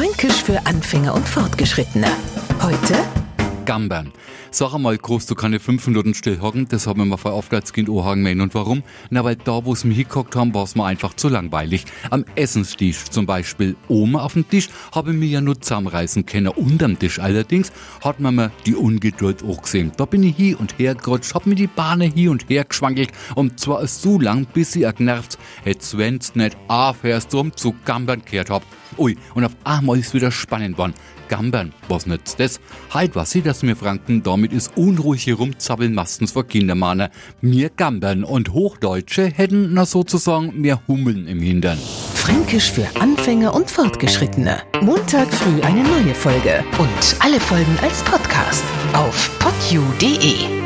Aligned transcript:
Fränkisch 0.00 0.42
für 0.42 0.64
Anfänger 0.64 1.12
und 1.12 1.28
Fortgeschrittene. 1.28 2.06
Heute 2.62 2.94
Gambern. 3.66 4.12
Sag 4.52 4.74
einmal, 4.74 4.98
groß, 4.98 5.26
du 5.26 5.36
kannst 5.36 5.62
fünf 5.62 5.86
Minuten 5.86 6.12
still 6.12 6.40
hocken, 6.40 6.66
das 6.68 6.88
haben 6.88 6.98
wir 6.98 7.04
mal 7.04 7.18
vor 7.18 7.34
Aufwärtskind 7.34 7.88
Ohagen 7.88 8.22
mein. 8.22 8.40
Und 8.40 8.52
warum? 8.54 8.82
Na, 9.10 9.22
weil 9.22 9.36
da, 9.36 9.64
wo 9.64 9.72
es 9.74 9.84
mich 9.84 9.98
hingehockt 9.98 10.34
haben, 10.34 10.52
war 10.54 10.64
es 10.64 10.74
mir 10.74 10.86
einfach 10.86 11.14
zu 11.14 11.28
langweilig. 11.28 11.84
Am 12.10 12.24
Essenstisch 12.34 13.04
zum 13.10 13.26
Beispiel, 13.26 13.76
oben 13.86 14.16
auf 14.16 14.32
dem 14.32 14.48
Tisch, 14.48 14.70
habe 14.92 15.12
ich 15.12 15.16
mir 15.16 15.26
ja 15.26 15.40
nur 15.40 15.60
zusammenreißen 15.60 16.26
können. 16.26 16.48
Unterm 16.48 16.98
Tisch 16.98 17.20
allerdings 17.20 17.70
hat 18.02 18.18
man 18.18 18.34
mir 18.34 18.50
die 18.66 18.74
Ungeduld 18.74 19.44
auch 19.44 19.62
gesehen. 19.62 19.92
Da 19.96 20.04
bin 20.04 20.24
ich 20.24 20.34
hier 20.34 20.58
und 20.58 20.78
her 20.78 20.96
gerutscht, 20.96 21.34
hab 21.34 21.46
mir 21.46 21.54
die 21.54 21.68
Bahne 21.68 22.06
hier 22.06 22.32
und 22.32 22.48
her 22.48 22.64
geschwankelt 22.64 23.12
und 23.36 23.60
zwar 23.60 23.86
so 23.86 24.18
lang, 24.18 24.46
bis 24.52 24.72
sie 24.72 24.80
genervt, 24.96 25.38
jetzt 25.64 25.96
wenn's 25.98 26.34
nicht 26.34 26.56
aufhörst, 26.68 27.34
um 27.34 27.56
zu 27.56 27.74
gambern 27.84 28.24
kehrt 28.24 28.50
hab. 28.50 28.62
Ui, 28.98 29.16
und 29.34 29.44
auf 29.44 29.52
einmal 29.64 29.98
ist 29.98 30.14
wieder 30.14 30.30
spannend 30.30 30.78
worden. 30.78 30.94
Gambern, 31.28 31.72
was 31.88 32.06
nützt 32.06 32.40
das? 32.40 32.60
Halt 32.92 33.14
was 33.14 33.30
sie, 33.30 33.40
dass 33.40 33.62
mir 33.62 33.76
Franken 33.76 34.24
damit 34.24 34.52
ist 34.52 34.76
unruhig 34.76 35.28
herumzappeln 35.28 35.94
meistens 35.94 36.32
vor 36.32 36.44
Kindermahner. 36.44 37.10
Mir 37.40 37.70
Gambern 37.70 38.24
und 38.24 38.52
Hochdeutsche 38.52 39.26
hätten 39.26 39.72
na 39.72 39.86
sozusagen 39.86 40.60
mehr 40.60 40.82
Hummeln 40.88 41.28
im 41.28 41.40
Hintern. 41.40 41.78
Fränkisch 42.14 42.72
für 42.72 42.86
Anfänger 43.00 43.54
und 43.54 43.70
Fortgeschrittene. 43.70 44.60
Montag 44.82 45.32
früh 45.32 45.62
eine 45.62 45.84
neue 45.84 46.14
Folge 46.14 46.64
und 46.78 47.16
alle 47.20 47.38
Folgen 47.38 47.78
als 47.80 48.02
Podcast 48.02 48.64
auf 48.92 49.30
podu.de. 49.38 50.59